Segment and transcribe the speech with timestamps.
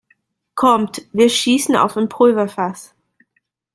[0.55, 2.95] Kommt, wir schießen auf ein Pulverfass!